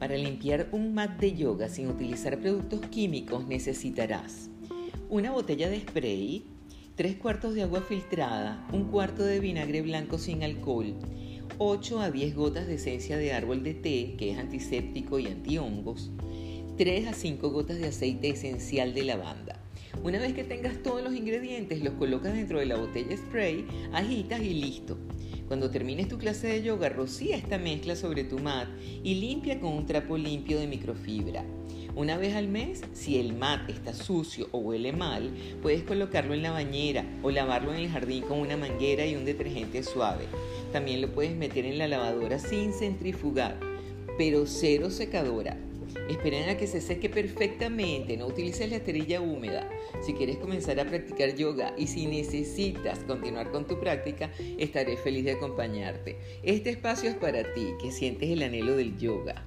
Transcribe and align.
Para 0.00 0.16
limpiar 0.16 0.68
un 0.72 0.94
mat 0.94 1.20
de 1.20 1.34
yoga 1.34 1.68
sin 1.68 1.86
utilizar 1.86 2.40
productos 2.40 2.80
químicos 2.86 3.46
necesitarás 3.46 4.50
una 5.10 5.32
botella 5.32 5.68
de 5.68 5.80
spray, 5.80 6.44
tres 6.94 7.16
cuartos 7.16 7.54
de 7.54 7.64
agua 7.64 7.82
filtrada, 7.82 8.66
un 8.72 8.84
cuarto 8.84 9.24
de 9.24 9.40
vinagre 9.40 9.82
blanco 9.82 10.18
sin 10.18 10.44
alcohol, 10.44 10.94
8 11.58 12.00
a 12.00 12.10
10 12.12 12.34
gotas 12.36 12.66
de 12.68 12.76
esencia 12.76 13.18
de 13.18 13.32
árbol 13.32 13.64
de 13.64 13.74
té, 13.74 14.14
que 14.16 14.30
es 14.30 14.38
antiséptico 14.38 15.18
y 15.18 15.26
antihongos, 15.26 16.12
3 16.78 17.08
a 17.08 17.12
5 17.12 17.50
gotas 17.50 17.78
de 17.78 17.88
aceite 17.88 18.30
esencial 18.30 18.94
de 18.94 19.02
lavanda. 19.02 19.60
Una 20.04 20.18
vez 20.20 20.32
que 20.32 20.44
tengas 20.44 20.82
todos 20.82 21.02
los 21.02 21.14
ingredientes, 21.14 21.82
los 21.82 21.94
colocas 21.94 22.32
dentro 22.32 22.60
de 22.60 22.66
la 22.66 22.76
botella 22.76 23.16
spray, 23.16 23.66
agitas 23.92 24.40
y 24.40 24.54
listo. 24.54 24.96
Cuando 25.50 25.68
termines 25.68 26.06
tu 26.06 26.16
clase 26.16 26.46
de 26.46 26.62
yoga, 26.62 26.90
rocía 26.90 27.36
esta 27.36 27.58
mezcla 27.58 27.96
sobre 27.96 28.22
tu 28.22 28.38
mat 28.38 28.68
y 29.02 29.16
limpia 29.16 29.58
con 29.58 29.72
un 29.72 29.84
trapo 29.84 30.16
limpio 30.16 30.60
de 30.60 30.68
microfibra. 30.68 31.44
Una 31.96 32.16
vez 32.16 32.36
al 32.36 32.46
mes, 32.46 32.82
si 32.92 33.18
el 33.18 33.32
mat 33.32 33.68
está 33.68 33.92
sucio 33.92 34.46
o 34.52 34.58
huele 34.58 34.92
mal, 34.92 35.32
puedes 35.60 35.82
colocarlo 35.82 36.34
en 36.34 36.44
la 36.44 36.52
bañera 36.52 37.04
o 37.24 37.32
lavarlo 37.32 37.74
en 37.74 37.80
el 37.80 37.88
jardín 37.88 38.22
con 38.22 38.38
una 38.38 38.56
manguera 38.56 39.04
y 39.06 39.16
un 39.16 39.24
detergente 39.24 39.82
suave. 39.82 40.26
También 40.72 41.00
lo 41.00 41.12
puedes 41.12 41.34
meter 41.34 41.66
en 41.66 41.78
la 41.78 41.88
lavadora 41.88 42.38
sin 42.38 42.72
centrifugar, 42.72 43.58
pero 44.16 44.46
cero 44.46 44.88
secadora. 44.88 45.56
Esperen 46.08 46.48
a 46.48 46.56
que 46.56 46.66
se 46.66 46.80
seque 46.80 47.08
perfectamente, 47.08 48.16
no 48.16 48.26
utilices 48.26 48.68
la 48.68 48.76
esterilla 48.76 49.20
húmeda. 49.20 49.68
Si 50.02 50.14
quieres 50.14 50.36
comenzar 50.36 50.78
a 50.80 50.84
practicar 50.84 51.34
yoga 51.34 51.74
y 51.76 51.86
si 51.86 52.06
necesitas 52.06 53.00
continuar 53.00 53.50
con 53.50 53.66
tu 53.66 53.78
práctica, 53.78 54.30
estaré 54.58 54.96
feliz 54.96 55.24
de 55.24 55.32
acompañarte. 55.32 56.16
Este 56.42 56.70
espacio 56.70 57.10
es 57.10 57.16
para 57.16 57.52
ti, 57.54 57.72
que 57.80 57.90
sientes 57.90 58.30
el 58.30 58.42
anhelo 58.42 58.76
del 58.76 58.98
yoga. 58.98 59.44